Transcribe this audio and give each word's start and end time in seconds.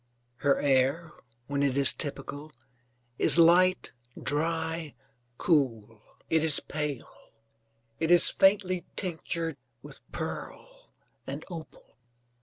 Her 0.37 0.59
air, 0.59 1.11
when 1.45 1.61
it 1.61 1.77
is 1.77 1.93
typical, 1.93 2.51
is 3.19 3.37
light, 3.37 3.91
dry, 4.19 4.95
cool. 5.37 6.01
It 6.27 6.43
is 6.43 6.59
pale, 6.59 7.13
it 7.99 8.09
is 8.09 8.27
faintly 8.31 8.83
tinctured 8.95 9.57
with 9.83 10.01
pearl 10.11 10.95
and 11.27 11.45
opal. 11.51 11.99